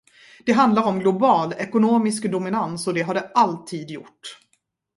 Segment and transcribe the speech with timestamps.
[0.45, 4.37] Det handlar om global ekonomisk dominans och det har det alltid gjort.